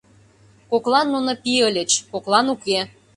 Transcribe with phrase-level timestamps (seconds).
[0.71, 2.79] Коклан нуно пий ыльыч, коклан— уке.